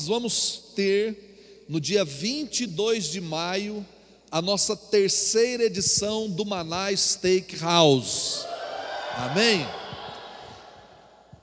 [0.00, 3.86] Nós vamos ter no dia 22 de maio
[4.30, 8.46] a nossa terceira edição do Maná Steakhouse.
[9.14, 9.66] Amém?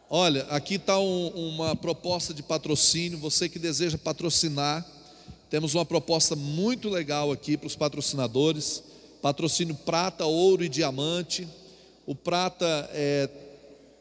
[0.10, 3.20] Olha, aqui está um, uma proposta de patrocínio.
[3.20, 4.84] Você que deseja patrocinar,
[5.52, 8.82] temos uma proposta muito legal aqui para os patrocinadores:
[9.22, 11.48] patrocínio prata, ouro e diamante.
[12.08, 13.30] O prata é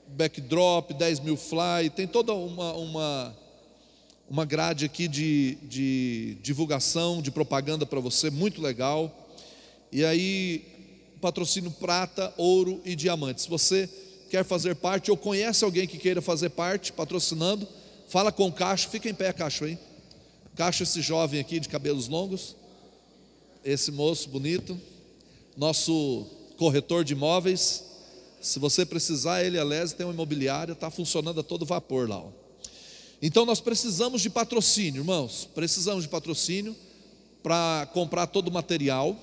[0.08, 3.36] backdrop, 10 mil fly, tem toda uma, uma,
[4.28, 9.28] uma grade aqui de, de divulgação, de propaganda para você, muito legal.
[9.92, 10.64] E aí,
[11.20, 13.42] patrocínio prata, ouro e diamante.
[13.42, 13.88] Se você
[14.28, 17.66] quer fazer parte ou conhece alguém que queira fazer parte, patrocinando,
[18.08, 19.78] fala com o Cacho, fica em pé, Cacho aí.
[20.56, 22.56] Cacho, esse jovem aqui de cabelos longos,
[23.64, 24.78] esse moço bonito,
[25.56, 27.84] nosso corretor de imóveis.
[28.40, 32.18] Se você precisar, ele, aliás, tem uma imobiliária, está funcionando a todo vapor lá.
[32.18, 32.45] Ó.
[33.20, 35.48] Então nós precisamos de patrocínio, irmãos.
[35.54, 36.76] Precisamos de patrocínio
[37.42, 39.16] para comprar todo o material.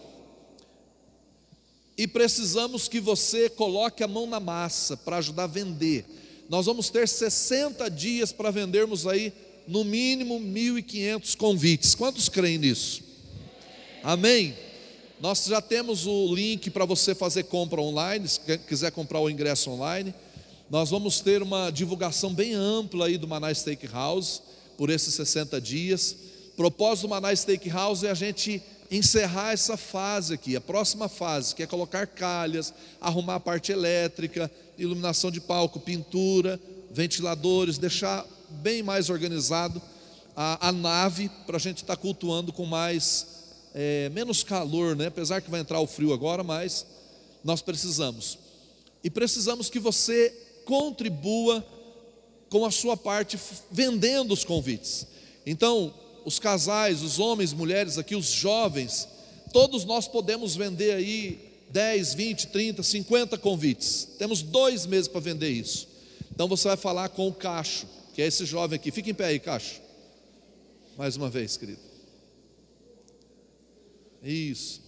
[1.98, 6.06] E precisamos que você coloque a mão na massa para ajudar a vender.
[6.50, 9.32] Nós vamos ter 60 dias para vendermos aí
[9.68, 11.96] no mínimo 1.500 convites.
[11.96, 13.04] Quantos creem nisso?
[14.04, 14.56] Amém?
[15.22, 19.70] Nós já temos o link para você fazer compra online, se quiser comprar o ingresso
[19.70, 20.14] online.
[20.70, 24.42] Nós vamos ter uma divulgação bem ampla aí do Maná Steakhouse
[24.78, 26.16] por esses 60 dias.
[26.54, 31.54] O propósito do Maná Steakhouse é a gente encerrar essa fase aqui, a próxima fase,
[31.54, 36.60] que é colocar calhas, arrumar a parte elétrica, iluminação de palco, pintura,
[36.92, 39.82] ventiladores, deixar bem mais organizado
[40.36, 43.28] a, a nave para a gente estar tá cultuando com mais
[43.74, 45.08] é, menos calor, né?
[45.08, 46.86] apesar que vai entrar o frio agora, mas
[47.44, 48.38] nós precisamos.
[49.04, 50.34] E precisamos que você
[50.66, 51.66] contribua
[52.50, 53.40] com a sua parte
[53.72, 55.08] vendendo os convites.
[55.46, 55.94] Então,
[56.26, 59.08] os casais, os homens, mulheres aqui, os jovens,
[59.52, 64.08] todos nós podemos vender aí 10, 20, 30, 50 convites.
[64.18, 65.88] Temos dois meses para vender isso.
[66.32, 68.92] Então você vai falar com o Cacho, que é esse jovem aqui.
[68.92, 69.82] Fica em pé aí, Cacho.
[70.98, 71.82] Mais uma vez, querido.
[74.24, 74.82] Isso.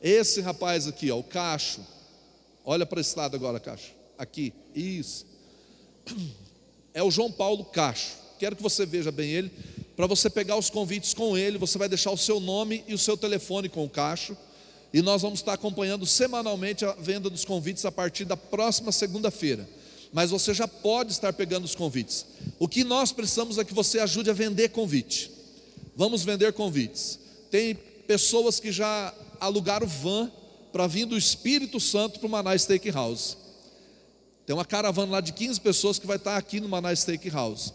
[0.00, 1.80] Esse rapaz aqui, ó, o Cacho.
[2.64, 3.97] Olha para esse lado agora, Cacho.
[4.18, 4.52] Aqui.
[4.74, 5.26] Isso.
[6.94, 8.16] É o João Paulo Cacho.
[8.40, 9.52] Quero que você veja bem ele.
[9.94, 12.98] Para você pegar os convites com ele, você vai deixar o seu nome e o
[12.98, 14.36] seu telefone com o Cacho.
[14.92, 19.68] E nós vamos estar acompanhando semanalmente a venda dos convites a partir da próxima segunda-feira.
[20.12, 22.26] Mas você já pode estar pegando os convites.
[22.58, 25.30] O que nós precisamos é que você ajude a vender convite.
[25.94, 27.18] Vamos vender convites.
[27.50, 27.74] Tem
[28.06, 30.32] pessoas que já alugaram van
[30.72, 33.36] para vir do Espírito Santo para o Maná Steakhouse.
[34.48, 37.70] Tem uma caravana lá de 15 pessoas que vai estar aqui no Maná Steakhouse.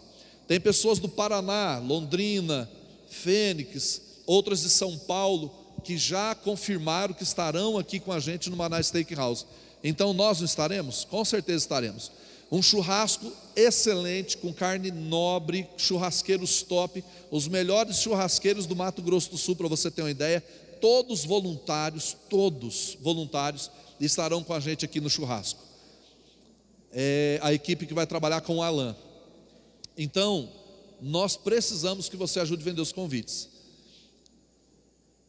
[0.48, 2.68] Tem pessoas do Paraná, Londrina,
[3.08, 8.56] Fênix, outras de São Paulo, que já confirmaram que estarão aqui com a gente no
[8.56, 9.46] Maná Steakhouse.
[9.84, 11.04] Então nós não estaremos?
[11.04, 12.10] Com certeza estaremos.
[12.50, 19.38] Um churrasco excelente, com carne nobre, churrasqueiros top, os melhores churrasqueiros do Mato Grosso do
[19.38, 20.42] Sul, para você ter uma ideia,
[20.80, 23.70] todos voluntários, todos voluntários,
[24.00, 25.73] estarão com a gente aqui no churrasco.
[26.94, 28.96] É a equipe que vai trabalhar com o Alan.
[29.98, 30.48] Então,
[31.00, 33.48] nós precisamos que você ajude a vender os convites.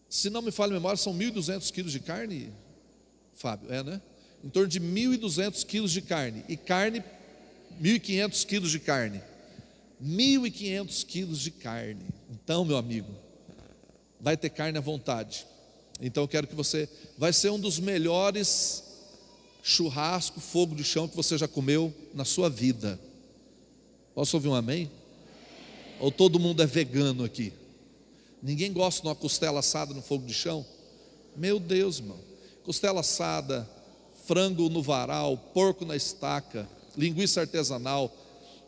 [0.09, 2.53] Se não me falha a memória, são 1.200 quilos de carne,
[3.33, 4.01] Fábio, é, né?
[4.43, 6.45] Em torno de 1.200 quilos de carne.
[6.47, 7.03] E carne
[7.81, 9.21] 1.500 quilos de carne.
[10.01, 12.05] 1.500 quilos de carne.
[12.29, 13.09] Então, meu amigo,
[14.21, 15.45] vai ter carne à vontade.
[15.99, 16.87] Então, eu quero que você.
[17.17, 18.84] Vai ser um dos melhores
[19.67, 22.99] churrasco, fogo de chão que você já comeu na sua vida.
[24.13, 24.91] Posso ouvir um amém?
[25.99, 27.51] Ou todo mundo é vegano aqui?
[28.43, 30.63] Ninguém gosta de uma costela assada no fogo de chão?
[31.35, 32.19] Meu Deus, irmão.
[32.63, 33.67] Costela assada,
[34.27, 38.15] frango no varal, porco na estaca, linguiça artesanal,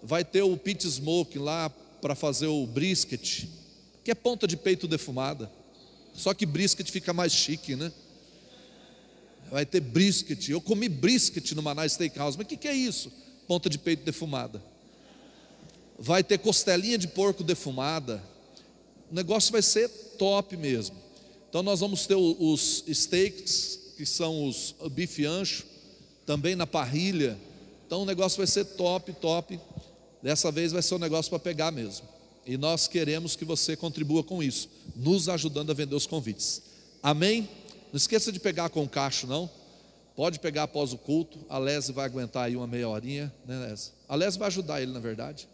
[0.01, 1.69] vai ter o pit smoke lá
[2.01, 3.47] para fazer o brisket,
[4.03, 5.51] que é ponta de peito defumada.
[6.15, 7.93] Só que brisket fica mais chique, né?
[9.51, 10.49] Vai ter brisket.
[10.49, 12.37] Eu comi brisket no Manaus Steakhouse.
[12.37, 13.11] Mas o que, que é isso?
[13.47, 14.61] Ponta de peito defumada.
[15.97, 18.23] Vai ter costelinha de porco defumada.
[19.11, 20.95] O negócio vai ser top mesmo.
[21.49, 25.65] Então nós vamos ter os steaks, que são os bife ancho,
[26.25, 27.37] também na parrilha,
[27.87, 29.57] então o negócio vai ser top, top.
[30.21, 32.05] Dessa vez vai ser um negócio para pegar mesmo.
[32.45, 36.61] E nós queremos que você contribua com isso, nos ajudando a vender os convites.
[37.01, 37.47] Amém?
[37.91, 39.49] Não esqueça de pegar com o cacho, não.
[40.15, 41.37] Pode pegar após o culto.
[41.47, 43.91] A Lese vai aguentar aí uma meia horinha, né, Lese?
[44.07, 45.47] A Lese vai ajudar ele, na verdade.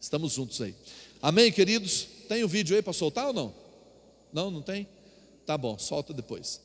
[0.00, 0.74] Estamos juntos aí.
[1.20, 2.06] Amém, queridos?
[2.28, 3.54] Tem o vídeo aí para soltar ou não?
[4.32, 4.88] Não, não tem?
[5.44, 6.60] Tá bom, solta depois.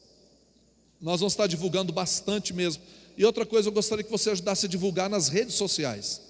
[1.00, 2.82] Nós vamos estar divulgando bastante mesmo.
[3.18, 6.22] E outra coisa, eu gostaria que você ajudasse a divulgar nas redes sociais.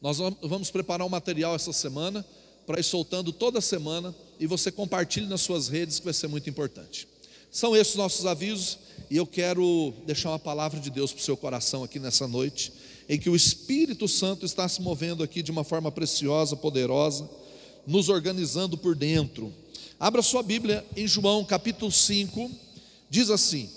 [0.00, 2.24] Nós vamos preparar um material essa semana
[2.66, 6.48] para ir soltando toda semana e você compartilhe nas suas redes, que vai ser muito
[6.48, 7.06] importante.
[7.50, 8.78] São esses nossos avisos
[9.10, 12.72] e eu quero deixar uma palavra de Deus para o seu coração aqui nessa noite,
[13.08, 17.28] em que o Espírito Santo está se movendo aqui de uma forma preciosa, poderosa,
[17.84, 19.52] nos organizando por dentro.
[19.98, 22.48] Abra sua Bíblia em João capítulo 5,
[23.10, 23.68] diz assim: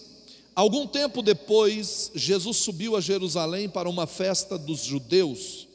[0.54, 5.68] Algum tempo depois, Jesus subiu a Jerusalém para uma festa dos judeus.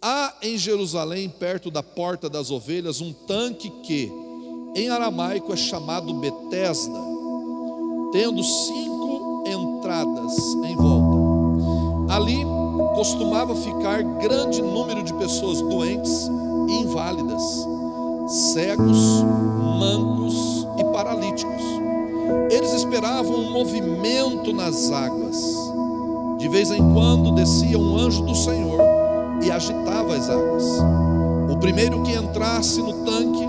[0.00, 4.08] Há em Jerusalém, perto da porta das ovelhas, um tanque que,
[4.76, 7.13] em aramaico, é chamado Betesda,
[8.14, 12.14] tendo cinco entradas em volta.
[12.14, 12.46] Ali
[12.94, 16.30] costumava ficar grande número de pessoas doentes
[16.68, 17.42] e inválidas,
[18.52, 19.24] cegos,
[19.80, 21.60] mancos e paralíticos.
[22.52, 25.36] Eles esperavam um movimento nas águas.
[26.38, 28.78] De vez em quando descia um anjo do Senhor
[29.42, 30.64] e agitava as águas.
[31.50, 33.48] O primeiro que entrasse no tanque,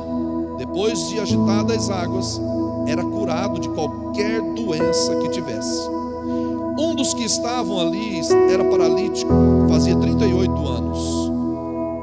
[0.58, 2.42] depois de agitadas as águas,
[2.88, 5.90] era curado de qualquer doença que tivesse.
[6.78, 8.22] Um dos que estavam ali
[8.52, 9.32] era paralítico,
[9.70, 11.32] fazia 38 anos.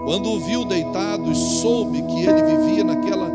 [0.04, 3.28] Quando o viu deitado e soube que ele vivia naquela,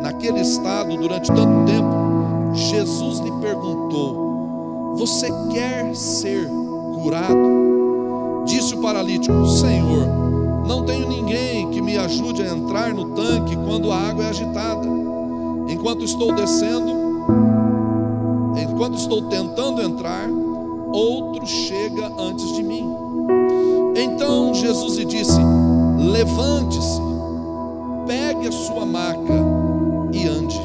[0.00, 6.48] naquele estado durante tanto tempo, Jesus lhe perguntou: Você quer ser
[6.94, 8.44] curado?
[8.44, 10.06] Disse o paralítico: Senhor,
[10.66, 14.86] não tenho ninguém que me ajude a entrar no tanque quando a água é agitada.
[15.84, 16.92] Enquanto estou descendo,
[18.56, 20.30] enquanto estou tentando entrar,
[20.90, 22.90] outro chega antes de mim.
[23.94, 25.38] Então Jesus lhe disse:
[26.10, 27.02] Levante-se,
[28.06, 29.34] pegue a sua maca
[30.10, 30.58] e ande.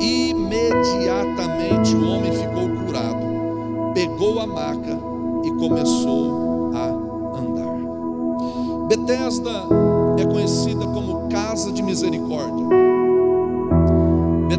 [0.00, 3.24] Imediatamente o homem ficou curado,
[3.94, 4.98] pegou a maca
[5.44, 6.46] e começou
[8.88, 9.50] Betesda
[10.18, 12.85] é conhecida como casa de misericórdia.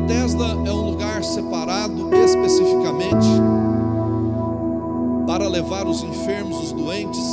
[0.08, 3.28] Betesda é um lugar separado especificamente
[5.28, 7.26] para levar os enfermos, os doentes,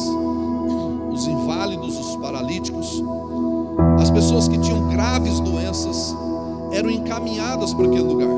[1.08, 3.00] os inválidos, os paralíticos,
[4.00, 6.16] as pessoas que tinham graves doenças
[6.72, 8.34] eram encaminhadas para aquele lugar.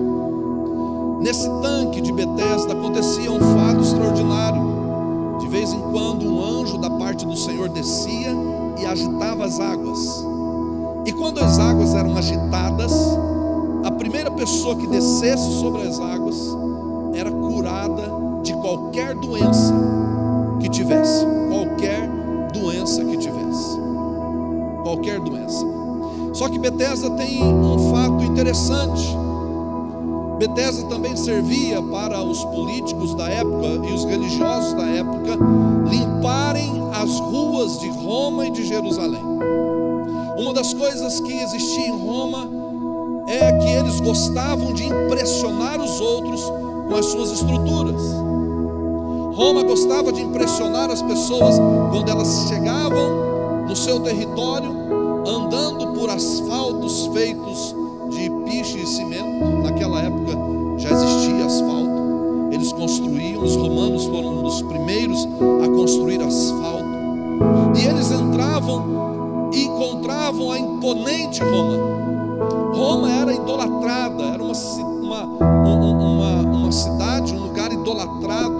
[1.23, 5.39] Nesse tanque de Betesda acontecia um fato extraordinário.
[5.41, 8.37] De vez em quando um anjo da parte do Senhor descia
[8.79, 10.27] e agitava as águas.
[11.06, 12.93] E quando as águas eram agitadas,
[13.98, 16.37] primeira pessoa que descesse sobre as águas
[17.14, 18.12] era curada
[18.43, 19.75] de qualquer doença
[20.60, 22.08] que tivesse, qualquer
[22.52, 23.76] doença que tivesse.
[24.82, 25.64] Qualquer doença.
[26.32, 29.16] Só que Betesda tem um fato interessante.
[30.38, 35.38] Betesda também servia para os políticos da época e os religiosos da época
[35.88, 39.22] limparem as ruas de Roma e de Jerusalém.
[40.38, 42.56] Uma das coisas que existia em Roma
[43.26, 46.40] é que eles gostavam de impressionar os outros
[46.88, 48.00] com as suas estruturas.
[49.34, 51.56] Roma gostava de impressionar as pessoas
[51.90, 54.70] quando elas chegavam no seu território
[55.26, 57.75] andando por asfaltos feitos
[58.10, 59.44] de piche e cimento.
[59.62, 60.32] Naquela época
[60.79, 61.96] já existia asfalto.
[62.53, 65.27] Eles construíam, os romanos foram um dos primeiros
[65.65, 66.86] a construir asfalto.
[67.77, 72.06] E eles entravam e encontravam a imponente Roma.
[72.77, 78.55] Roma era idolatrada, era uma, uma, uma, uma cidade, um lugar idolatrado.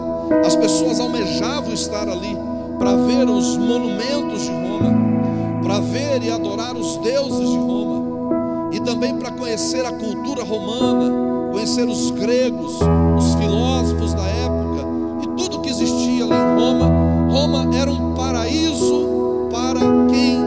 [0.45, 2.35] As pessoas almejavam estar ali
[2.79, 8.81] para ver os monumentos de Roma, para ver e adorar os deuses de Roma e
[8.81, 12.79] também para conhecer a cultura romana, conhecer os gregos,
[13.19, 14.87] os filósofos da época
[15.25, 17.31] e tudo que existia ali em Roma.
[17.31, 19.81] Roma era um paraíso para
[20.11, 20.39] quem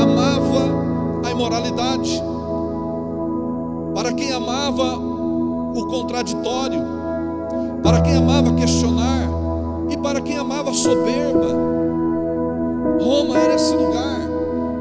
[0.00, 0.80] amava
[1.26, 2.22] a imoralidade,
[4.20, 6.82] quem amava o contraditório,
[7.82, 9.26] para quem amava questionar
[9.88, 11.48] e para quem amava soberba.
[13.02, 14.20] Roma era esse lugar.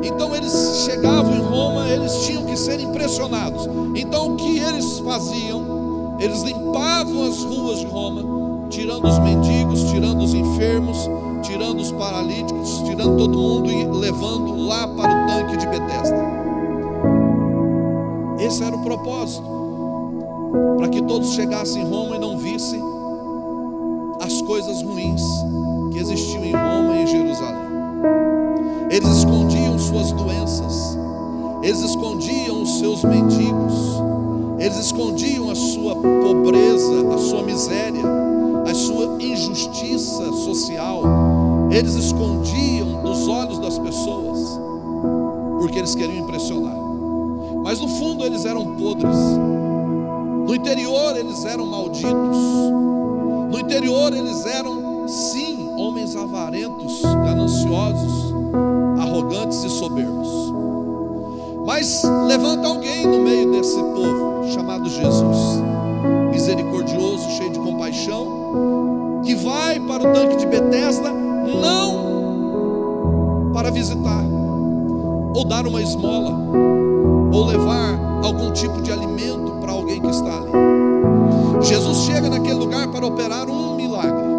[0.04, 3.66] Então eles chegavam em Roma, eles tinham que ser impressionados.
[3.96, 6.18] Então o que eles faziam?
[6.20, 11.10] Eles limpavam as ruas de Roma, tirando os mendigos, tirando os enfermos,
[11.44, 16.39] tirando os paralíticos, tirando todo mundo e levando lá para o tanque de Betesda.
[18.50, 19.48] Esse era o propósito,
[20.80, 22.82] para que todos chegassem em Roma e não vissem
[24.20, 25.22] as coisas ruins
[25.94, 27.70] que existiam em Roma e em Jerusalém.
[28.90, 29.70] Eles escondiam
[31.62, 34.02] eles escondiam os seus mendigos,
[34.58, 38.02] eles escondiam a sua pobreza, a sua miséria,
[38.68, 41.04] a sua injustiça social,
[41.70, 44.60] eles escondiam dos olhos das pessoas,
[45.60, 46.89] porque eles queriam impressionar.
[47.70, 49.16] Mas no fundo eles eram podres,
[50.48, 58.34] no interior eles eram malditos, no interior eles eram, sim, homens avarentos, gananciosos,
[59.00, 60.52] arrogantes e soberbos.
[61.64, 65.62] Mas levanta alguém no meio desse povo, chamado Jesus,
[66.32, 71.12] misericordioso, cheio de compaixão, que vai para o tanque de Betesda
[71.62, 72.00] não
[73.54, 74.26] para visitar,
[75.36, 76.89] ou dar uma esmola,
[77.32, 80.52] ou levar algum tipo de alimento para alguém que está ali.
[81.62, 84.30] Jesus chega naquele lugar para operar um milagre.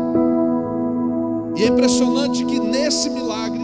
[1.57, 3.63] E é impressionante que nesse milagre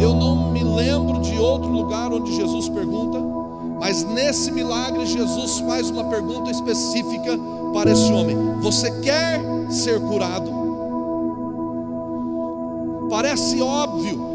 [0.00, 3.18] eu não me lembro de outro lugar onde Jesus pergunta,
[3.78, 7.38] mas nesse milagre Jesus faz uma pergunta específica
[7.72, 9.40] para esse homem: Você quer
[9.70, 10.50] ser curado?
[13.10, 14.29] Parece óbvio,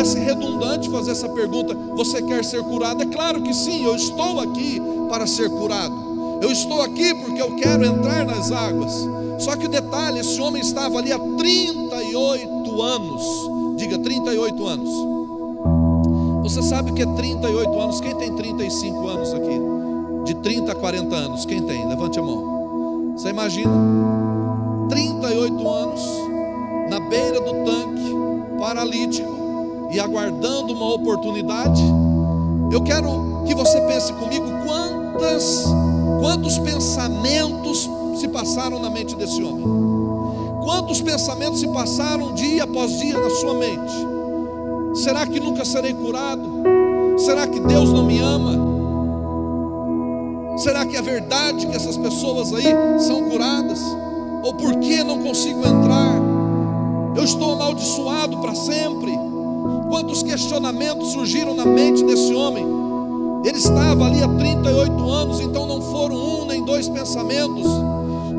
[0.00, 3.02] parece redundante fazer essa pergunta: Você quer ser curado?
[3.02, 6.40] É claro que sim, eu estou aqui para ser curado.
[6.40, 8.92] Eu estou aqui porque eu quero entrar nas águas.
[9.38, 13.22] Só que o detalhe: esse homem estava ali há 38 anos
[13.76, 14.90] Diga 38 anos.
[16.42, 18.00] Você sabe o que é 38 anos?
[18.00, 19.58] Quem tem 35 anos aqui?
[20.24, 21.44] De 30 a 40 anos.
[21.46, 21.86] Quem tem?
[21.86, 23.14] Levante a mão.
[23.16, 23.70] Você imagina?
[24.90, 26.00] 38 anos
[26.90, 29.39] na beira do tanque, paralítico
[29.90, 31.82] e aguardando uma oportunidade.
[32.70, 35.64] Eu quero que você pense comigo quantas
[36.20, 39.66] quantos pensamentos se passaram na mente desse homem.
[40.62, 43.92] Quantos pensamentos se passaram dia após dia na sua mente?
[44.94, 46.48] Será que nunca serei curado?
[47.18, 48.70] Será que Deus não me ama?
[50.58, 53.80] Será que é verdade que essas pessoas aí são curadas?
[54.42, 56.20] Ou por que não consigo entrar?
[57.16, 59.29] Eu estou amaldiçoado para sempre.
[59.90, 62.64] Quantos questionamentos surgiram na mente desse homem?
[63.44, 67.66] Ele estava ali há 38 anos, então não foram um nem dois pensamentos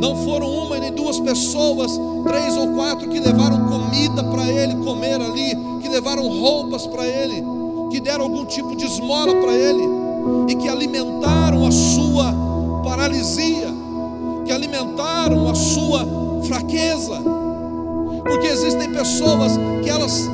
[0.02, 1.92] não foram uma nem duas pessoas,
[2.28, 7.44] três ou quatro que levaram comida para ele comer ali, que levaram roupas para ele,
[7.92, 9.84] que deram algum tipo de esmola para ele
[10.50, 12.34] e que alimentaram a sua
[12.84, 13.68] paralisia,
[14.44, 16.04] que alimentaram a sua
[16.46, 17.22] fraqueza.
[18.24, 19.52] Porque existem pessoas
[19.84, 20.28] que elas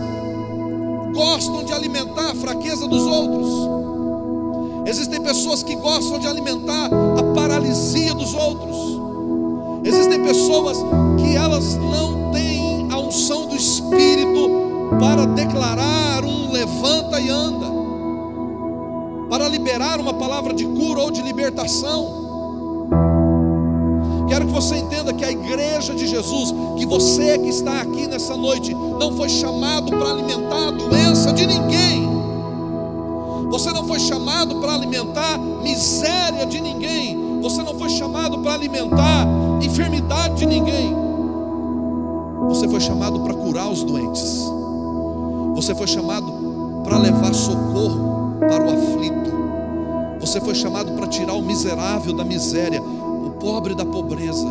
[1.18, 3.50] gostam de alimentar a fraqueza dos outros.
[4.86, 8.78] Existem pessoas que gostam de alimentar a paralisia dos outros.
[9.84, 10.78] Existem pessoas
[11.18, 14.48] que elas não têm a unção do Espírito
[15.00, 17.66] para declarar um levanta e anda,
[19.28, 22.27] para liberar uma palavra de cura ou de libertação.
[24.38, 28.38] Quero que você entenda que a igreja de Jesus, que você que está aqui nessa
[28.38, 32.08] noite, não foi chamado para alimentar a doença de ninguém.
[33.50, 37.40] Você não foi chamado para alimentar miséria de ninguém.
[37.42, 39.28] Você não foi chamado para alimentar
[39.60, 40.96] enfermidade de ninguém.
[42.48, 44.40] Você foi chamado para curar os doentes.
[45.56, 46.32] Você foi chamado
[46.84, 49.32] para levar socorro para o aflito.
[50.20, 52.84] Você foi chamado para tirar o miserável da miséria,
[53.40, 54.48] pobre da pobreza.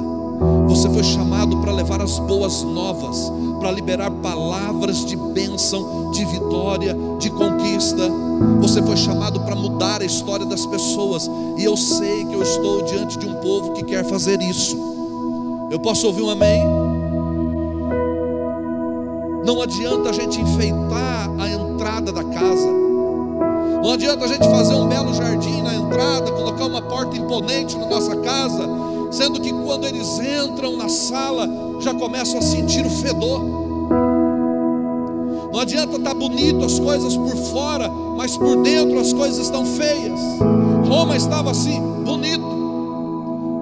[0.69, 6.97] Você foi chamado para levar as boas novas, para liberar palavras de bênção, de vitória,
[7.19, 8.11] de conquista.
[8.61, 12.83] Você foi chamado para mudar a história das pessoas, e eu sei que eu estou
[12.83, 14.77] diante de um povo que quer fazer isso.
[15.71, 16.63] Eu posso ouvir um amém?
[19.45, 22.87] Não adianta a gente enfeitar a entrada da casa.
[23.83, 27.87] Não adianta a gente fazer um belo jardim na entrada, colocar uma porta imponente na
[27.87, 28.69] nossa casa,
[29.11, 31.49] sendo que quando eles entram na sala
[31.81, 33.43] já começam a sentir o fedor.
[35.53, 39.65] Não adianta estar tá bonito as coisas por fora, mas por dentro as coisas estão
[39.65, 40.21] feias.
[40.87, 42.57] Roma estava assim, bonito,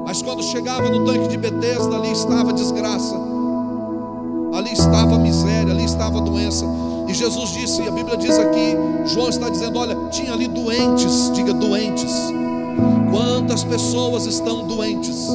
[0.05, 3.17] mas quando chegava no tanque de Betesda, ali estava desgraça,
[4.65, 6.65] ali estava miséria, ali estava doença.
[7.07, 11.31] E Jesus disse, e a Bíblia diz aqui, João está dizendo: olha, tinha ali doentes,
[11.35, 12.13] diga doentes.
[13.11, 15.29] Quantas pessoas estão doentes?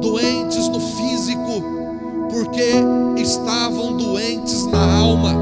[0.00, 1.62] Doentes no físico,
[2.30, 2.74] porque
[3.16, 5.34] estavam doentes na alma.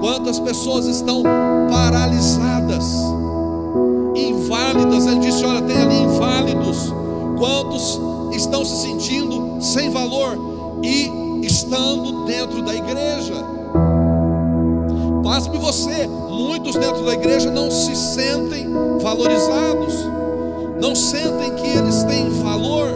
[0.00, 1.22] Quantas pessoas estão
[1.70, 2.84] paralisadas,
[4.16, 5.06] inválidas?
[5.06, 6.92] Ele disse: Olha, tem ali inválidos.
[7.38, 8.00] Quantos
[8.32, 10.38] estão se sentindo sem valor
[10.82, 11.19] e
[11.60, 13.34] estando dentro da igreja?
[15.22, 18.66] Pasme você, muitos dentro da igreja não se sentem
[19.02, 19.94] valorizados,
[20.80, 22.88] não sentem que eles têm valor,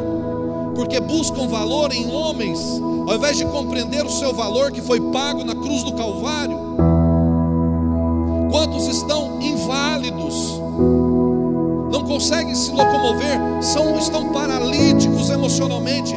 [0.74, 2.58] porque buscam valor em homens,
[3.06, 6.58] ao invés de compreender o seu valor que foi pago na cruz do Calvário.
[8.50, 10.58] Quantos estão inválidos,
[11.92, 16.14] não conseguem se locomover, são, estão paralíticos emocionalmente,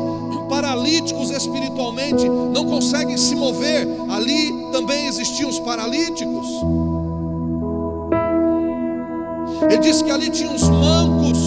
[0.48, 3.88] paralíticos espiritualmente, não conseguem se mover.
[4.10, 6.48] Ali também existiam os paralíticos.
[9.70, 11.38] Ele disse que ali tinha os mancos,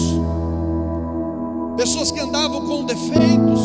[1.77, 3.61] pessoas que andavam com defeitos.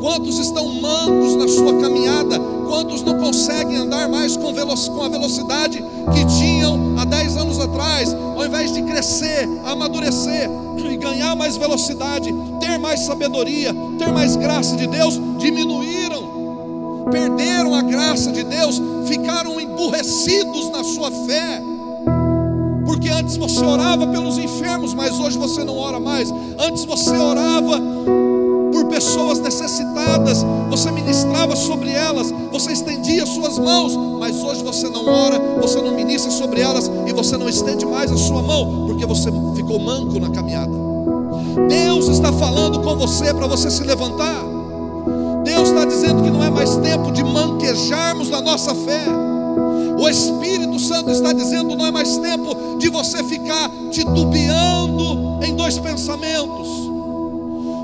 [0.00, 2.38] Quantos estão mancos na sua caminhada?
[2.66, 8.14] Quantos não conseguem andar mais com, a velocidade que tinham há 10 anos atrás?
[8.14, 14.76] Ao invés de crescer, amadurecer e ganhar mais velocidade, ter mais sabedoria, ter mais graça
[14.76, 21.62] de Deus, diminuíram, perderam a graça de Deus, ficaram emburrecidos na sua fé.
[22.86, 26.32] Porque antes você orava pelos enfermos, mas hoje você não ora mais.
[26.58, 27.80] Antes você orava
[29.02, 35.40] pessoas necessitadas, você ministrava sobre elas, você estendia suas mãos, mas hoje você não ora,
[35.60, 39.28] você não ministra sobre elas e você não estende mais a sua mão, porque você
[39.56, 40.72] ficou manco na caminhada.
[41.68, 44.44] Deus está falando com você para você se levantar.
[45.44, 49.04] Deus está dizendo que não é mais tempo de manquejarmos na nossa fé.
[49.98, 55.76] O Espírito Santo está dizendo não é mais tempo de você ficar titubeando em dois
[55.78, 56.91] pensamentos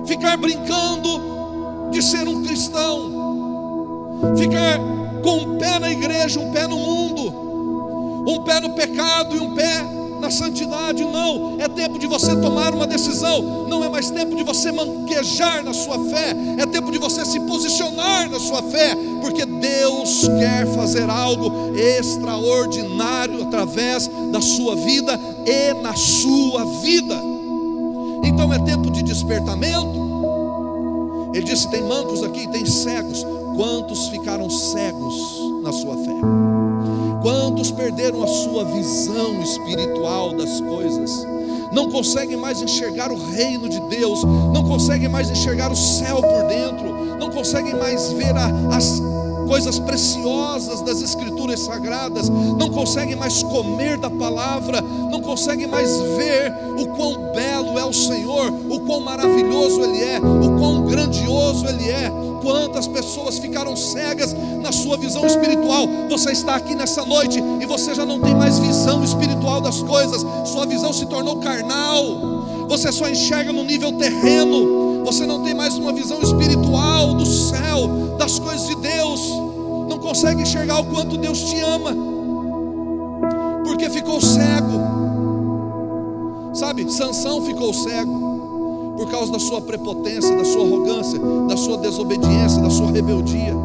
[0.09, 4.79] ficar brincando de ser um cristão, ficar
[5.23, 9.55] com um pé na igreja, um pé no mundo, um pé no pecado e um
[9.55, 9.85] pé
[10.19, 14.43] na santidade, não, é tempo de você tomar uma decisão, não é mais tempo de
[14.43, 19.45] você manquejar na sua fé, é tempo de você se posicionar na sua fé, porque
[19.45, 27.28] Deus quer fazer algo extraordinário através da sua vida e na sua vida.
[28.39, 29.99] Então é tempo de despertamento.
[31.35, 33.27] Ele disse: tem mancos aqui, tem cegos.
[33.57, 35.17] Quantos ficaram cegos
[35.65, 36.15] na sua fé?
[37.21, 41.27] Quantos perderam a sua visão espiritual das coisas?
[41.73, 46.45] Não conseguem mais enxergar o reino de Deus, não conseguem mais enxergar o céu por
[46.45, 48.47] dentro, não conseguem mais ver a,
[48.77, 49.03] as
[49.49, 56.55] coisas preciosas das Escrituras sagradas, não conseguem mais comer da palavra, não conseguem mais ver
[56.79, 61.89] o quão belo é o Senhor, o quão maravilhoso Ele é, o quão grandioso Ele
[61.89, 62.13] é.
[62.43, 65.89] Quantas pessoas ficaram cegas na sua visão espiritual?
[66.09, 70.25] Você está aqui nessa noite e você já não tem mais visão espiritual das coisas,
[70.45, 75.77] sua visão se tornou carnal, você só enxerga no nível terreno, você não tem mais
[75.77, 78.68] uma visão espiritual do céu, das coisas
[79.89, 81.95] não consegue enxergar o quanto Deus te ama,
[83.65, 84.99] porque ficou cego.
[86.55, 92.61] Sabe, Sansão ficou cego por causa da sua prepotência, da sua arrogância, da sua desobediência,
[92.61, 93.57] da sua rebeldia.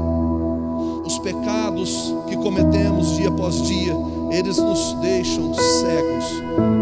[1.04, 3.96] Os pecados que cometemos dia após dia,
[4.32, 6.26] eles nos deixam cegos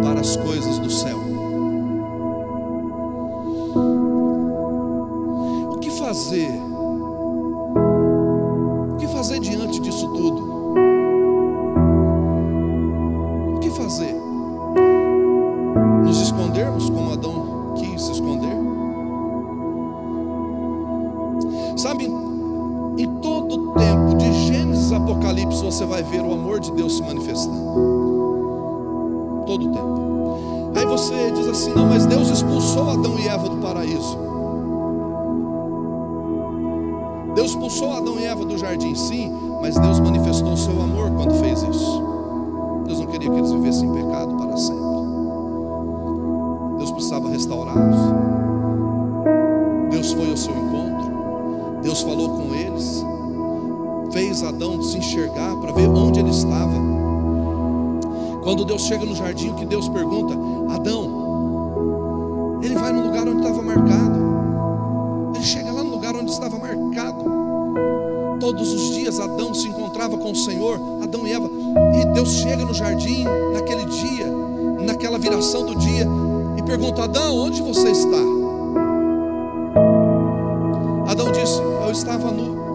[0.04, 1.18] para as coisas do céu.
[5.72, 6.71] O que fazer?
[26.12, 27.72] Ver o amor de Deus se manifestando.
[29.46, 30.72] Todo tempo.
[30.76, 34.18] Aí você diz assim: não, mas Deus expulsou Adão e Eva do paraíso.
[37.34, 41.34] Deus expulsou Adão e Eva do jardim, sim, mas Deus manifestou o seu amor quando
[41.36, 42.04] fez isso.
[42.86, 44.82] Deus não queria que eles vivessem em pecado para sempre.
[46.78, 47.98] Deus precisava restaurá-los.
[49.92, 51.82] Deus foi ao seu encontro.
[51.82, 53.06] Deus falou com eles.
[54.12, 56.74] Fez Adão se enxergar para ver onde ele estava.
[58.44, 60.34] Quando Deus chega no jardim, o que Deus pergunta?
[60.74, 64.20] Adão, ele vai no lugar onde estava marcado.
[65.36, 67.24] Ele chega lá no lugar onde estava marcado.
[68.40, 71.50] Todos os dias Adão se encontrava com o Senhor, Adão e Eva.
[72.02, 74.28] E Deus chega no jardim naquele dia,
[74.86, 76.08] naquela viração do dia,
[76.58, 78.18] e pergunta: Adão, onde você está?
[81.08, 82.71] Adão disse: Eu estava nu,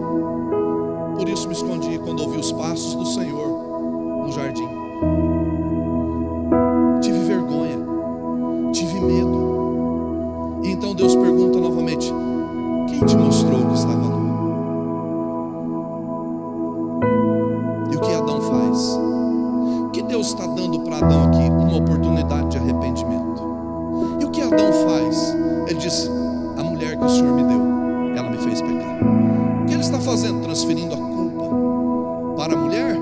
[25.67, 26.09] Ele diz:
[26.57, 28.97] A mulher que o Senhor me deu, ela me fez pecar.
[29.61, 30.41] O que ele está fazendo?
[30.41, 32.96] Transferindo a culpa para a mulher?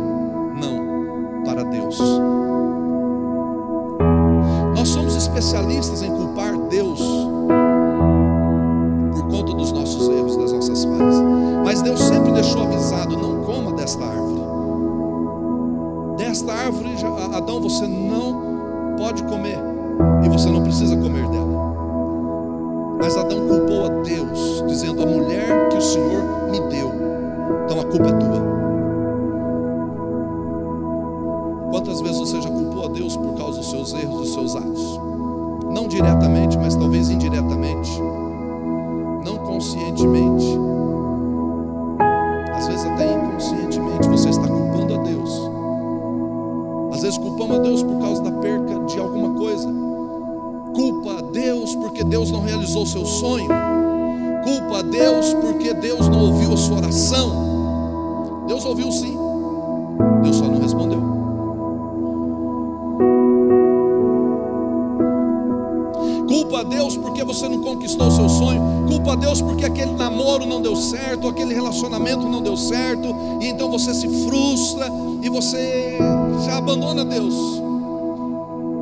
[71.25, 74.87] Certo, aquele relacionamento não deu certo, e então você se frustra
[75.21, 75.97] e você
[76.45, 77.33] já abandona Deus.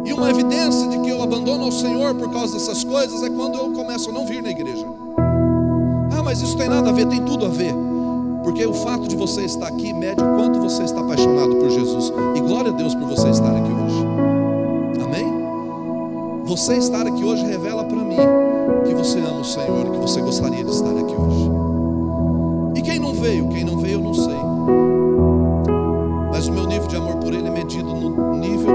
[0.05, 3.57] E uma evidência de que eu abandono ao Senhor por causa dessas coisas é quando
[3.57, 4.85] eu começo a não vir na igreja.
[6.11, 7.73] Ah, mas isso tem nada a ver, tem tudo a ver.
[8.43, 12.11] Porque o fato de você estar aqui mede o quanto você está apaixonado por Jesus.
[12.35, 14.05] E glória a Deus por você estar aqui hoje.
[15.01, 16.43] Amém?
[16.45, 18.17] Você estar aqui hoje revela para mim
[18.85, 21.72] que você ama o Senhor, que você gostaria de estar aqui hoje.
[22.83, 23.47] Quem não veio?
[23.49, 24.37] Quem não veio eu não sei.
[26.31, 28.73] Mas o meu nível de amor por Ele é medido no nível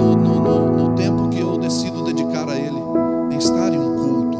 [0.00, 2.80] no, no, no, no tempo que eu decido dedicar a Ele,
[3.32, 4.38] em estar em um culto.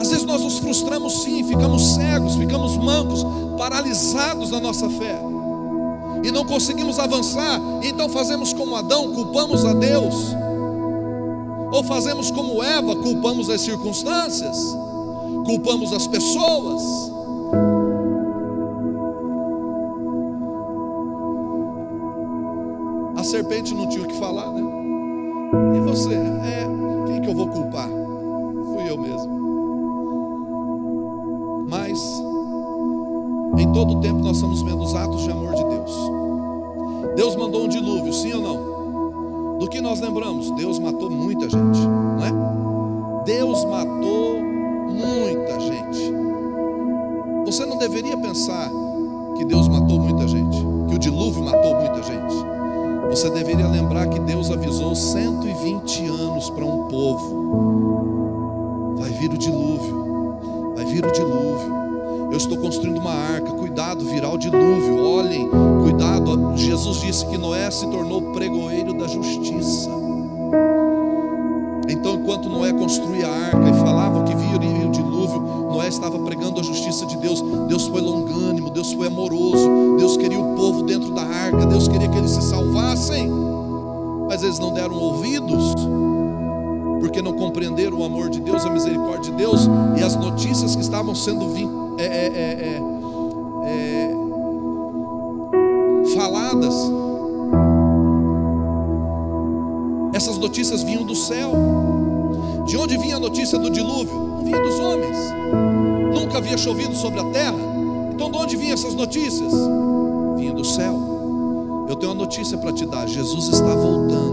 [0.00, 3.26] Às vezes nós nos frustramos sim, ficamos cegos, ficamos mancos,
[3.56, 5.20] paralisados na nossa fé,
[6.22, 10.36] e não conseguimos avançar, então fazemos como Adão, culpamos a Deus,
[11.72, 14.76] ou fazemos como Eva, culpamos as circunstâncias,
[15.48, 17.10] culpamos as pessoas.
[23.16, 24.62] A serpente não tinha o que falar, né?
[25.74, 26.12] E você?
[26.12, 26.66] É,
[27.06, 27.88] quem que eu vou culpar?
[27.88, 29.38] Fui eu mesmo.
[31.70, 31.98] Mas,
[33.56, 35.92] em todo o tempo, nós estamos vendo os atos de amor de Deus.
[37.16, 39.58] Deus mandou um dilúvio, sim ou não?
[39.58, 40.50] Do que nós lembramos?
[40.50, 43.24] Deus matou muita gente, não é?
[43.24, 44.47] Deus matou
[44.98, 46.12] muita gente.
[47.46, 48.70] Você não deveria pensar
[49.36, 50.58] que Deus matou muita gente,
[50.88, 52.34] que o dilúvio matou muita gente.
[53.10, 57.36] Você deveria lembrar que Deus avisou 120 anos para um povo:
[58.98, 61.78] vai vir o dilúvio, vai vir o dilúvio.
[62.30, 65.02] Eu estou construindo uma arca, cuidado, virá o dilúvio.
[65.02, 65.48] Olhem,
[65.82, 66.56] cuidado.
[66.56, 69.88] Jesus disse que Noé se tornou pregoeiro da justiça.
[71.88, 74.87] Então, enquanto Noé construía a arca e falava que viria
[75.18, 75.40] dilúvio,
[75.72, 77.40] Noé estava pregando a justiça de Deus.
[77.68, 79.96] Deus foi longânimo, Deus foi amoroso.
[79.98, 83.28] Deus queria o povo dentro da arca, Deus queria que eles se salvassem.
[84.28, 85.74] Mas eles não deram ouvidos,
[87.00, 90.82] porque não compreenderam o amor de Deus, a misericórdia de Deus e as notícias que
[90.82, 91.46] estavam sendo
[91.98, 92.82] é, é,
[93.64, 94.14] é,
[96.14, 96.74] faladas.
[100.12, 101.52] Essas notícias vinham do céu.
[102.66, 104.37] De onde vinha a notícia do dilúvio?
[104.48, 105.16] Vinha dos homens.
[106.14, 107.58] Nunca havia chovido sobre a terra.
[108.14, 109.52] Então, de onde vinham essas notícias?
[110.38, 111.86] Vinha do céu.
[111.86, 114.27] Eu tenho uma notícia para te dar: Jesus está voltando.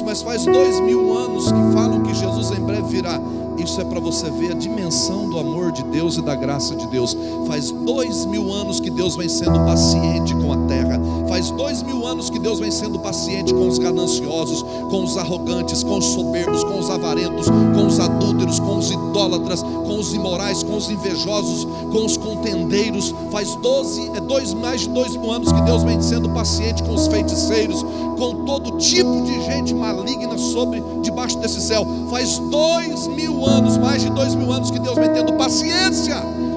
[0.00, 3.20] Mas faz dois mil anos que falam que Jesus em breve virá.
[3.58, 6.86] Isso é para você ver a dimensão do amor de Deus e da graça de
[6.86, 7.16] Deus.
[7.46, 11.00] Faz dois mil anos que Deus vem sendo paciente com a terra.
[11.28, 15.82] Faz dois mil anos que Deus vem sendo paciente com os gananciosos, com os arrogantes,
[15.82, 20.76] com os soberbos, com os avarentos, com os adúlteros, os idólatras, com os imorais, com
[20.76, 23.14] os invejosos, com os contendeiros.
[23.30, 26.94] Faz doze, é dois, mais de dois mil anos que Deus vem sendo paciente com
[26.94, 27.82] os feiticeiros,
[28.18, 31.86] com todo tipo de gente maligna sobre debaixo desse céu.
[32.10, 36.16] Faz dois mil anos, mais de dois mil anos que Deus vem tendo paciência.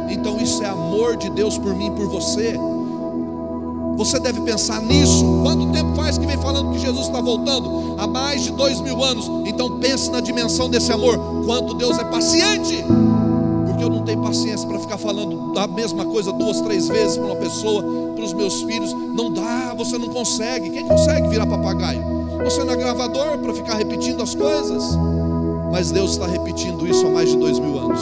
[0.09, 2.59] Então isso é amor de Deus por mim, por você.
[3.97, 5.23] Você deve pensar nisso.
[5.41, 7.95] Quanto tempo faz que vem falando que Jesus está voltando?
[7.97, 9.29] Há mais de dois mil anos.
[9.45, 11.17] Então pense na dimensão desse amor.
[11.45, 12.83] Quanto Deus é paciente.
[13.65, 17.25] Porque eu não tenho paciência para ficar falando da mesma coisa duas, três vezes para
[17.25, 17.83] uma pessoa,
[18.15, 18.93] para os meus filhos.
[18.93, 20.69] Não dá, você não consegue.
[20.69, 22.03] Quem consegue virar papagaio?
[22.43, 24.83] Você não é gravador para ficar repetindo as coisas.
[25.71, 28.01] Mas Deus está repetindo isso há mais de dois mil anos.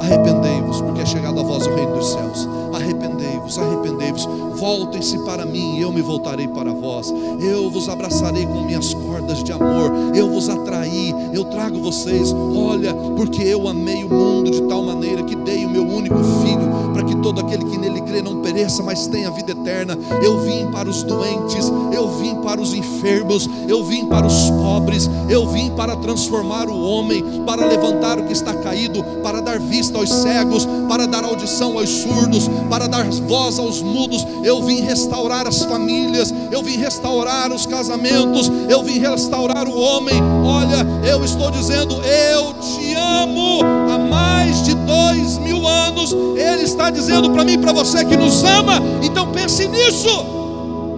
[0.00, 2.48] Arrependei-vos, porque é chegado a vós o reino dos céus.
[2.76, 4.28] Arrependei-vos, arrependei-vos.
[4.56, 7.12] Voltem-se para mim, e eu me voltarei para vós.
[7.40, 9.92] Eu vos abraçarei com minhas cordas de amor.
[10.14, 12.32] Eu vos atraí, eu trago vocês.
[12.32, 16.92] Olha, porque eu amei o mundo de tal maneira que dei o meu único filho,
[16.92, 19.98] para que todo aquele que nele crê não pereça, mas tenha vida eterna.
[20.22, 25.08] Eu vim para os doentes, eu vim para os enfermos, eu vim para os pobres,
[25.28, 29.98] eu vim para transformar o homem, para levantar o que está caído, para dar vista
[29.98, 34.26] aos cegos, para dar audição aos surdos, para dar voz aos mudos.
[34.42, 40.22] Eu vim restaurar as famílias, eu vim restaurar os casamentos, eu vim restaurar o homem.
[40.44, 46.12] Olha, eu estou dizendo, eu te amo há mais de dois mil anos.
[46.12, 50.36] Ele está dizendo para mim para você que nos ama, então pense nisso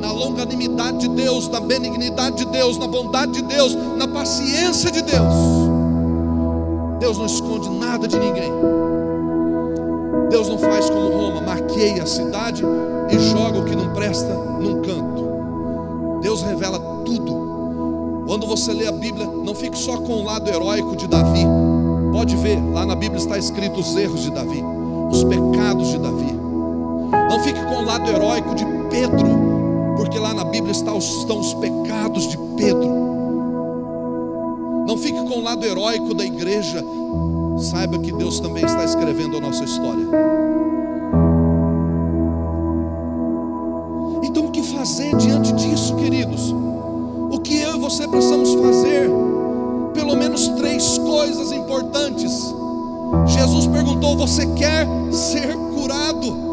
[0.00, 5.02] na longanimidade de Deus, na benignidade de Deus, na bondade de Deus, na paciência de
[5.02, 5.34] Deus.
[7.00, 8.77] Deus não esconde nada de ninguém.
[10.30, 12.62] Deus não faz como Roma, maqueia a cidade
[13.10, 16.20] e joga o que não presta num canto.
[16.20, 18.24] Deus revela tudo.
[18.26, 21.46] Quando você lê a Bíblia, não fique só com o lado heróico de Davi.
[22.12, 24.62] Pode ver, lá na Bíblia está escrito os erros de Davi,
[25.10, 26.38] os pecados de Davi.
[27.30, 29.28] Não fique com o lado heróico de Pedro,
[29.96, 33.08] porque lá na Bíblia estão os pecados de Pedro.
[34.86, 36.84] Não fique com o lado heróico da igreja,
[37.58, 40.04] saiba que Deus também está escrevendo a nossa história.
[44.22, 46.52] Então, o que fazer diante disso, queridos?
[47.30, 49.10] O que eu e você precisamos fazer?
[49.92, 52.54] Pelo menos três coisas importantes.
[53.26, 56.48] Jesus perguntou: Você quer ser curado?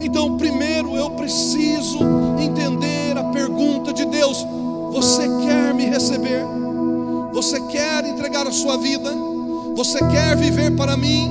[0.00, 1.98] Então, primeiro eu preciso
[2.38, 4.46] entender a pergunta de Deus:
[4.92, 6.65] Você quer me receber?
[7.36, 9.14] Você quer entregar a sua vida?
[9.74, 11.30] Você quer viver para mim?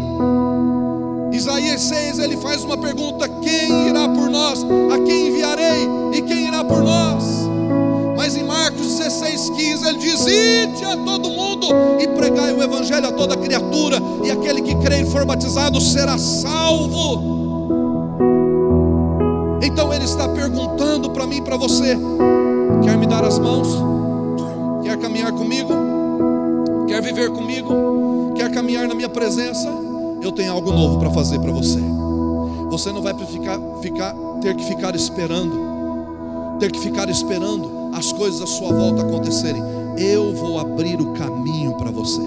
[1.32, 4.64] Isaías 6 ele faz uma pergunta: Quem irá por nós?
[4.94, 5.90] A quem enviarei?
[6.14, 7.24] E quem irá por nós?
[8.16, 13.08] Mas em Marcos 16, 15 ele diz: Ide a todo mundo e pregai o evangelho
[13.08, 17.34] a toda criatura, e aquele que crer e for batizado será salvo.
[19.60, 21.98] Então ele está perguntando para mim e para você:
[22.84, 23.70] quer me dar as mãos?
[24.84, 25.85] Quer caminhar comigo?
[26.96, 28.32] Quer viver comigo?
[28.38, 29.68] Quer caminhar na minha presença?
[30.22, 31.78] Eu tenho algo novo para fazer para você.
[32.70, 38.42] Você não vai ficar, ficar, ter que ficar esperando, ter que ficar esperando as coisas
[38.42, 39.62] à sua volta acontecerem.
[39.98, 42.22] Eu vou abrir o caminho para você.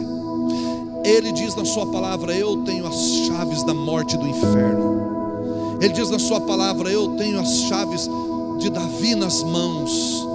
[1.02, 5.78] Ele diz na sua palavra: Eu tenho as chaves da morte e do inferno.
[5.80, 8.06] Ele diz na sua palavra: Eu tenho as chaves
[8.58, 10.28] de Davi nas mãos.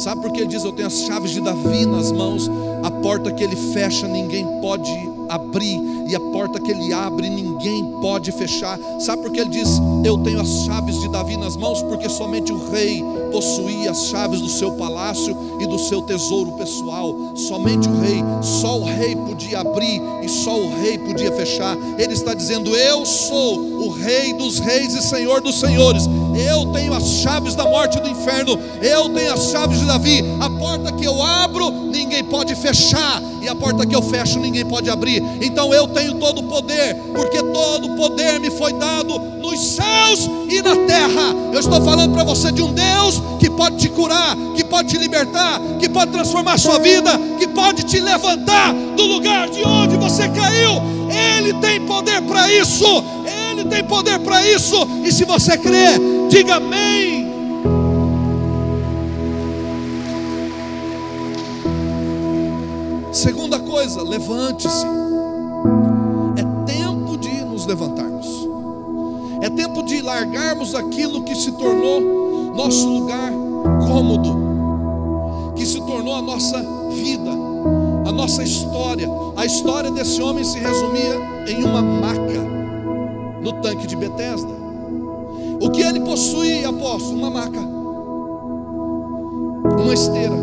[0.00, 2.50] Sabe por que ele diz: Eu tenho as chaves de Davi nas mãos?
[2.82, 4.90] A porta que ele fecha, ninguém pode
[5.28, 8.78] abrir, e a porta que ele abre, ninguém pode fechar.
[8.98, 9.68] Sabe por que ele diz:
[10.02, 11.82] Eu tenho as chaves de Davi nas mãos?
[11.82, 17.14] Porque somente o rei possuía as chaves do seu palácio e do seu tesouro pessoal.
[17.36, 21.76] Somente o rei, só o rei podia abrir e só o rei podia fechar.
[21.98, 26.08] Ele está dizendo: Eu sou o rei dos reis e senhor dos senhores.
[26.34, 28.58] Eu tenho as chaves da morte e do inferno.
[28.80, 30.24] Eu tenho as chaves de Davi.
[30.40, 33.22] A porta que eu abro, ninguém pode fechar.
[33.42, 35.22] E a porta que eu fecho, ninguém pode abrir.
[35.40, 40.28] Então eu tenho todo o poder, porque todo o poder me foi dado nos céus
[40.48, 41.34] e na terra.
[41.52, 44.98] Eu estou falando para você de um Deus que pode te curar, que pode te
[44.98, 49.96] libertar, que pode transformar a sua vida, que pode te levantar do lugar de onde
[49.96, 50.82] você caiu.
[51.38, 52.84] Ele tem poder para isso.
[53.50, 54.76] Ele tem poder para isso.
[55.04, 57.28] E se você crê, diga amém.
[63.12, 64.86] Segunda coisa, levante-se.
[66.36, 68.48] É tempo de nos levantarmos.
[69.42, 73.32] É tempo de largarmos aquilo que se tornou nosso lugar
[73.86, 76.58] cômodo, que se tornou a nossa
[76.92, 77.30] vida,
[78.06, 79.08] a nossa história.
[79.36, 81.16] A história desse homem se resumia
[81.48, 82.59] em uma maca
[83.40, 84.60] no tanque de Betesda.
[85.60, 87.18] O que ele possuía, apóstolo?
[87.18, 87.60] Uma maca,
[89.78, 90.34] uma esteira.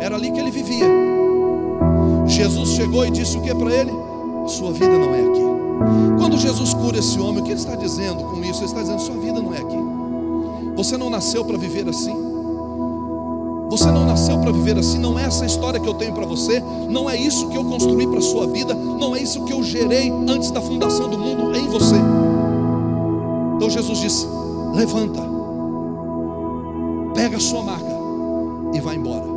[0.00, 0.86] Era ali que ele vivia.
[2.26, 3.92] Jesus chegou e disse o que para ele?
[4.46, 5.46] Sua vida não é aqui.
[6.18, 8.60] Quando Jesus cura esse homem, o que ele está dizendo com isso?
[8.60, 9.76] Ele está dizendo: Sua vida não é aqui.
[10.76, 12.35] Você não nasceu para viver assim.
[13.68, 16.62] Você não nasceu para viver assim, não é essa história que eu tenho para você,
[16.88, 19.62] não é isso que eu construí para a sua vida, não é isso que eu
[19.62, 21.96] gerei antes da fundação do mundo em você.
[23.56, 24.26] Então Jesus disse:
[24.72, 25.20] levanta,
[27.14, 27.96] pega a sua maca
[28.72, 29.36] e vai embora.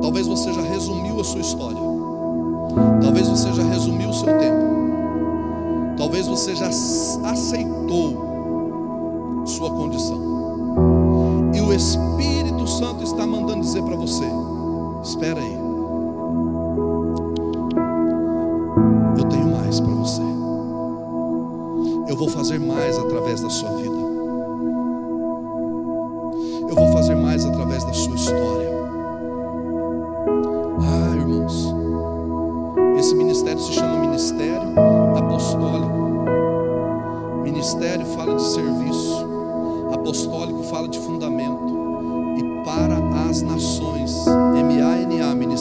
[0.00, 1.80] Talvez você já resumiu a sua história,
[3.00, 8.31] talvez você já resumiu o seu tempo, talvez você já aceitou
[9.62, 10.18] sua condição.
[11.54, 14.24] E o Espírito Santo está mandando dizer para você:
[15.04, 15.56] espera aí.
[19.16, 20.22] Eu tenho mais para você.
[22.08, 24.02] Eu vou fazer mais através da sua vida.
[26.68, 28.72] Eu vou fazer mais através da sua história.
[30.80, 31.72] Ah, irmãos,
[32.98, 34.72] esse ministério se chama Ministério
[35.16, 36.02] Apostólico.
[37.44, 38.91] Ministério fala de serviço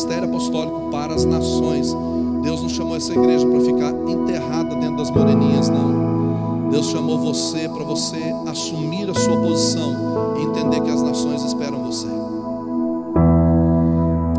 [0.02, 1.96] Ministério Apostólico para as nações.
[2.42, 6.70] Deus não chamou essa igreja para ficar enterrada dentro das moreninhas, não.
[6.72, 9.94] Deus chamou você para você assumir a sua posição
[10.40, 12.08] e entender que as nações esperam você.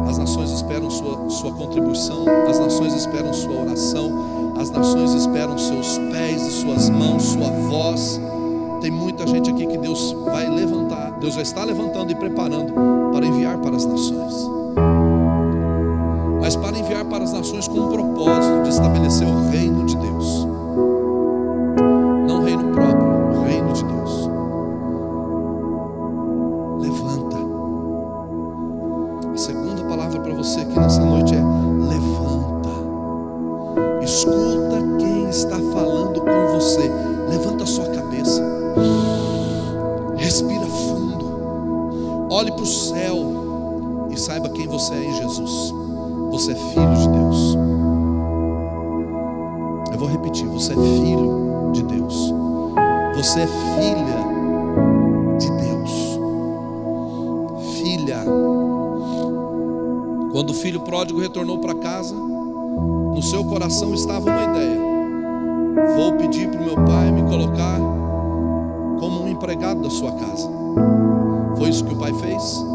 [0.08, 4.10] As nações esperam sua, sua contribuição, as nações esperam sua oração,
[4.58, 8.20] as nações esperam seus pés e suas mãos, sua voz.
[8.80, 12.72] Tem muita gente aqui que Deus vai levantar, Deus já está levantando e preparando
[13.12, 14.61] para enviar para as nações.
[17.68, 19.71] Com o propósito de estabelecer o reino
[53.22, 54.18] Você é filha
[55.38, 56.18] de Deus.
[57.76, 58.24] Filha.
[60.32, 64.80] Quando o filho pródigo retornou para casa, no seu coração estava uma ideia:
[65.94, 67.78] vou pedir para o meu pai me colocar
[68.98, 70.50] como um empregado da sua casa.
[71.56, 72.71] Foi isso que o pai fez?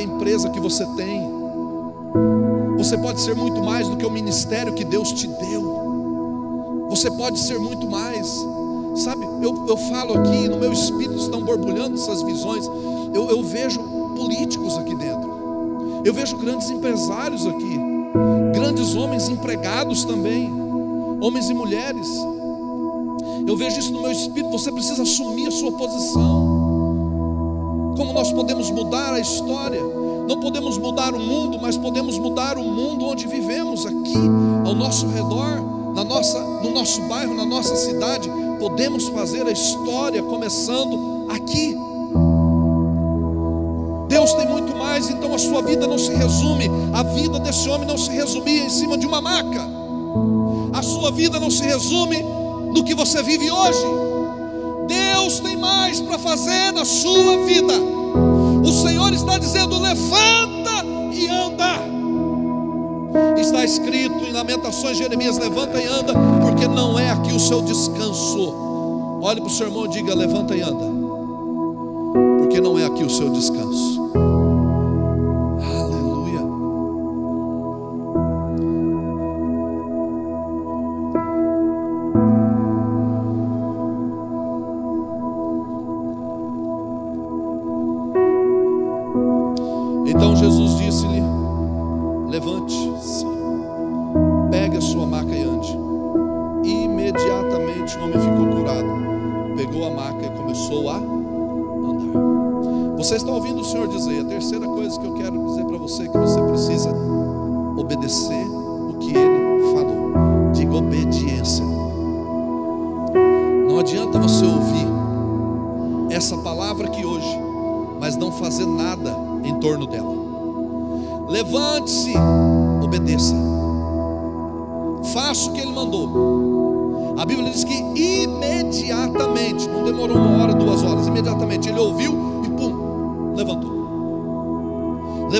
[0.00, 1.30] A empresa que você tem.
[2.78, 6.86] Você pode ser muito mais do que o ministério que Deus te deu.
[6.88, 8.26] Você pode ser muito mais.
[8.96, 12.66] Sabe, eu, eu falo aqui, no meu espírito estão borbulhando essas visões.
[13.14, 13.80] Eu, eu vejo
[14.16, 15.30] políticos aqui dentro.
[16.04, 17.78] Eu vejo grandes empresários aqui.
[18.54, 20.50] Grandes homens empregados também.
[21.20, 22.08] Homens e mulheres.
[23.46, 24.50] Eu vejo isso no meu espírito.
[24.50, 26.49] Você precisa assumir a sua posição.
[28.40, 29.82] Podemos mudar a história?
[30.26, 34.16] Não podemos mudar o mundo, mas podemos mudar o mundo onde vivemos, aqui,
[34.64, 38.30] ao nosso redor, na nossa, no nosso bairro, na nossa cidade.
[38.58, 41.76] Podemos fazer a história começando aqui.
[44.08, 47.86] Deus tem muito mais, então a sua vida não se resume, a vida desse homem
[47.86, 49.68] não se resumia em cima de uma maca.
[50.72, 52.22] A sua vida não se resume
[52.72, 53.84] no que você vive hoje.
[54.88, 57.99] Deus tem mais para fazer na sua vida.
[58.80, 61.80] Senhor está dizendo: levanta e anda.
[63.38, 68.54] Está escrito em Lamentações, Jeremias: levanta e anda, porque não é aqui o seu descanso.
[69.22, 70.86] Olhe para o seu irmão e diga: levanta e anda,
[72.38, 74.29] porque não é aqui o seu descanso.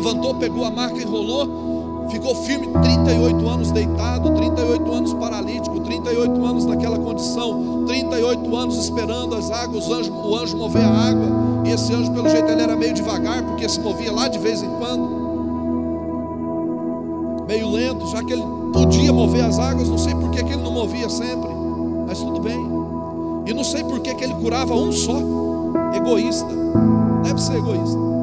[0.01, 0.35] Levantou.
[0.35, 6.99] Pegou a marca, enrolou, ficou firme 38 anos deitado, 38 anos paralítico, 38 anos naquela
[6.99, 11.29] condição, 38 anos esperando as águas, o anjo, o anjo mover a água,
[11.67, 14.63] e esse anjo, pelo jeito, ele era meio devagar, porque se movia lá de vez
[14.63, 15.21] em quando
[17.47, 20.71] meio lento, já que ele podia mover as águas, não sei por que, ele não
[20.71, 21.51] movia sempre,
[22.07, 22.59] mas tudo bem.
[23.47, 25.19] E não sei por que ele curava um só,
[25.95, 26.49] egoísta.
[27.25, 28.20] Deve ser egoísta.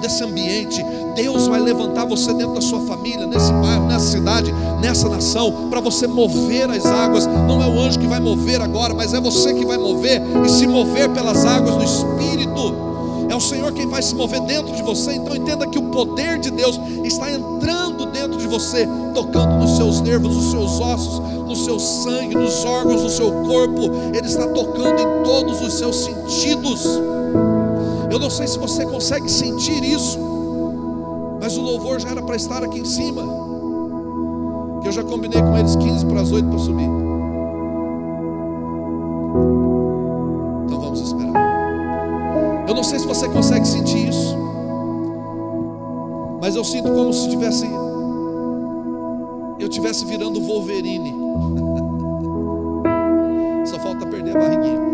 [0.00, 0.84] Desse ambiente.
[1.14, 5.80] Deus vai levantar você dentro da sua família, nesse bairro, nessa cidade, nessa nação, para
[5.80, 7.26] você mover as águas.
[7.26, 10.48] Não é o anjo que vai mover agora, mas é você que vai mover e
[10.48, 12.90] se mover pelas águas do Espírito.
[13.28, 15.14] É o Senhor quem vai se mover dentro de você.
[15.14, 20.00] Então entenda que o poder de Deus está entrando dentro de você, tocando nos seus
[20.00, 23.90] nervos, nos seus ossos, no seu sangue, nos órgãos do seu corpo.
[24.12, 26.84] Ele está tocando em todos os seus sentidos.
[28.10, 30.18] Eu não sei se você consegue sentir isso,
[31.40, 33.22] mas o louvor já era para estar aqui em cima.
[34.82, 36.88] Que eu já combinei com eles 15 para as 8 para subir.
[40.66, 42.66] Então vamos esperar.
[42.66, 44.36] Eu não sei se você consegue sentir isso,
[46.40, 47.64] mas eu sinto como se tivesse
[49.58, 51.14] eu tivesse virando Wolverine.
[53.66, 54.89] Só falta perder a barriguinha.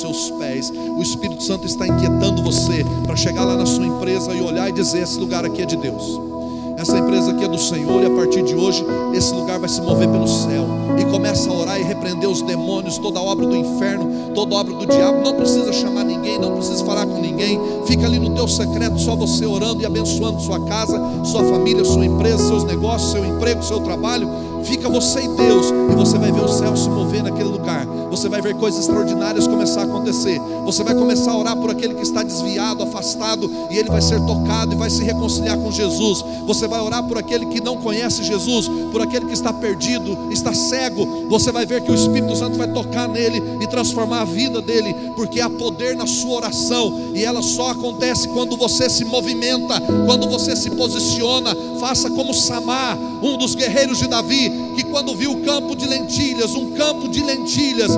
[0.00, 0.70] Seus pés.
[0.70, 4.72] O Espírito Santo está inquietando você para chegar lá na sua empresa e olhar e
[4.72, 6.34] dizer: esse lugar aqui é de Deus.
[6.76, 8.84] Essa empresa aqui é do Senhor e a partir de hoje
[9.14, 10.66] esse lugar vai se mover pelo céu.
[10.98, 14.86] E começa a orar e repreender os demônios, toda obra do inferno, toda obra do
[14.86, 15.22] diabo.
[15.22, 17.60] Não precisa chamar ninguém, não precisa falar com ninguém.
[17.86, 22.04] Fica ali no teu secreto, só você orando e abençoando sua casa, sua família, sua
[22.04, 24.28] empresa, seus negócios, seu emprego, seu trabalho.
[24.64, 27.86] Fica você e Deus, e você vai ver o céu se mover naquele lugar.
[28.14, 30.38] Você vai ver coisas extraordinárias começar a acontecer.
[30.64, 34.20] Você vai começar a orar por aquele que está desviado, afastado, e ele vai ser
[34.20, 36.24] tocado e vai se reconciliar com Jesus.
[36.46, 40.54] Você vai orar por aquele que não conhece Jesus, por aquele que está perdido, está
[40.54, 41.26] cego.
[41.28, 44.94] Você vai ver que o Espírito Santo vai tocar nele e transformar a vida dele,
[45.16, 50.28] porque há poder na sua oração, e ela só acontece quando você se movimenta, quando
[50.28, 51.50] você se posiciona.
[51.80, 56.54] Faça como Samar, um dos guerreiros de Davi, que quando viu o campo de lentilhas,
[56.54, 57.90] um campo de lentilhas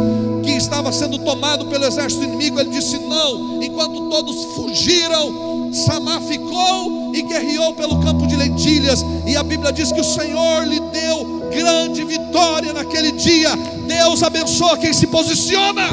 [0.66, 7.22] estava sendo tomado pelo exército inimigo, ele disse: Não, enquanto todos fugiram, Samar ficou e
[7.22, 12.04] guerreou pelo campo de lentilhas, e a Bíblia diz que o Senhor lhe deu grande
[12.04, 13.50] vitória naquele dia.
[13.86, 15.88] Deus abençoa quem se posiciona,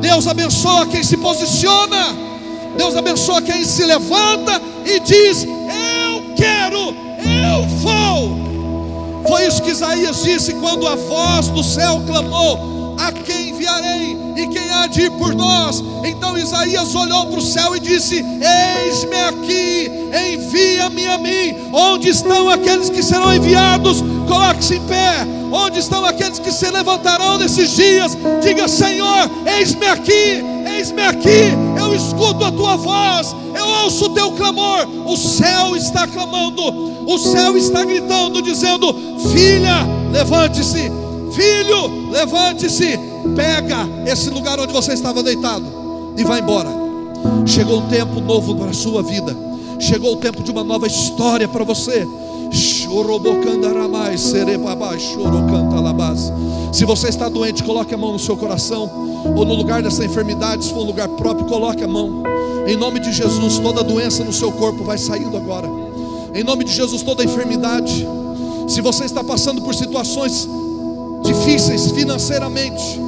[0.00, 2.16] Deus abençoa quem se posiciona,
[2.76, 8.40] Deus abençoa quem se levanta e diz: Eu quero, eu vou.
[9.28, 13.39] Foi isso que Isaías disse quando a voz do céu clamou: A quem
[13.70, 14.18] enviarei?
[14.36, 15.82] e quem há de ir por nós?
[16.04, 19.90] Então Isaías olhou para o céu e disse: Eis-me aqui,
[20.32, 21.56] envia-me a mim.
[21.72, 24.02] Onde estão aqueles que serão enviados?
[24.26, 25.26] Coloque-se em pé.
[25.52, 28.16] Onde estão aqueles que se levantarão nesses dias?
[28.42, 30.42] Diga: Senhor, eis-me aqui,
[30.76, 31.52] eis-me aqui.
[31.78, 34.86] Eu escuto a tua voz, eu ouço o teu clamor.
[35.06, 36.62] O céu está clamando,
[37.06, 38.94] o céu está gritando, dizendo:
[39.32, 41.00] Filha, levante-se
[41.32, 42.98] Filho, levante-se,
[43.34, 45.64] pega esse lugar onde você estava deitado
[46.16, 46.68] e vai embora.
[47.46, 49.36] Chegou um tempo novo para a sua vida.
[49.78, 52.06] Chegou o tempo de uma nova história para você.
[56.72, 58.90] Se você está doente, coloque a mão no seu coração,
[59.36, 62.22] ou no lugar dessa enfermidade, se for um lugar próprio, coloque a mão.
[62.66, 65.68] Em nome de Jesus, toda doença no seu corpo vai saindo agora.
[66.34, 68.06] Em nome de Jesus, toda enfermidade.
[68.68, 70.48] Se você está passando por situações
[71.22, 73.00] difíceis financeiramente,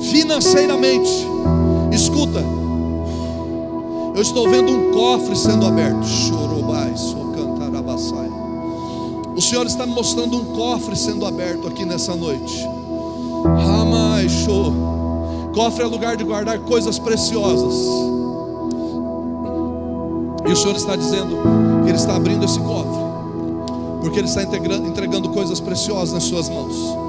[0.00, 1.10] financeiramente,
[1.92, 2.42] escuta,
[4.14, 6.06] eu estou vendo um cofre sendo aberto.
[9.36, 12.68] O Senhor está me mostrando um cofre sendo aberto aqui nessa noite.
[15.54, 17.74] Cofre é lugar de guardar coisas preciosas.
[20.46, 21.36] E o Senhor está dizendo
[21.82, 23.02] que Ele está abrindo esse cofre,
[24.00, 27.00] porque Ele está entregando coisas preciosas nas suas mãos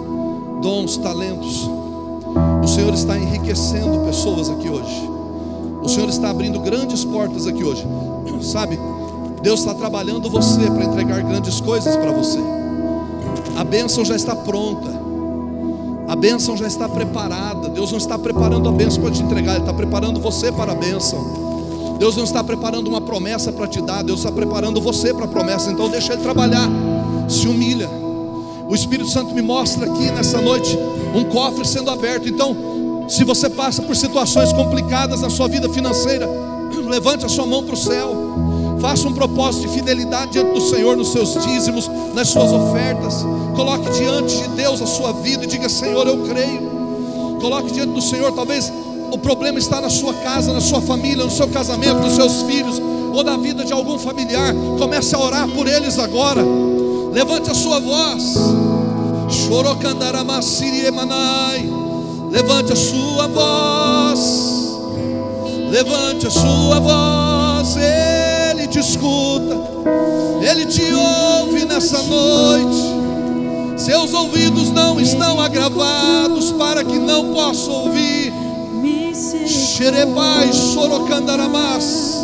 [0.61, 1.69] dons, talentos.
[2.71, 5.09] O Senhor está enriquecendo pessoas aqui hoje.
[5.83, 7.85] O Senhor está abrindo grandes portas aqui hoje.
[8.41, 8.79] Sabe?
[9.41, 12.39] Deus está trabalhando você para entregar grandes coisas para você.
[13.57, 14.89] A bênção já está pronta.
[16.07, 17.67] A bênção já está preparada.
[17.67, 20.75] Deus não está preparando a bênção para te entregar, Ele está preparando você para a
[20.75, 21.97] bênção.
[21.99, 25.27] Deus não está preparando uma promessa para te dar, Deus está preparando você para a
[25.27, 25.69] promessa.
[25.69, 26.69] Então deixa Ele trabalhar.
[27.27, 27.89] Se humilha.
[28.71, 30.79] O Espírito Santo me mostra aqui nessa noite
[31.13, 32.29] um cofre sendo aberto.
[32.29, 36.25] Então, se você passa por situações complicadas na sua vida financeira,
[36.89, 38.15] levante a sua mão para o céu.
[38.79, 43.25] Faça um propósito de fidelidade diante do Senhor nos seus dízimos, nas suas ofertas.
[43.57, 47.39] Coloque diante de Deus a sua vida e diga: Senhor, eu creio.
[47.41, 48.71] Coloque diante do Senhor, talvez
[49.11, 52.81] o problema está na sua casa, na sua família, no seu casamento, nos seus filhos,
[53.13, 54.55] ou na vida de algum familiar.
[54.79, 56.70] Comece a orar por eles agora.
[57.11, 58.35] Levante a sua voz.
[62.31, 64.19] Levante a sua voz.
[65.69, 67.75] Levante a sua voz.
[67.75, 69.57] Ele te escuta.
[70.41, 73.01] Ele te ouve nessa noite.
[73.75, 78.31] Seus ouvidos não estão agravados para que não possa ouvir.
[79.45, 82.21] Xerebai, Sorocandaramas.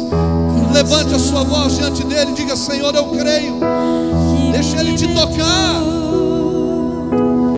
[0.73, 3.55] Levante a sua voz diante dele e diga: Senhor, eu creio.
[4.57, 5.83] Deixa Ele te tocar.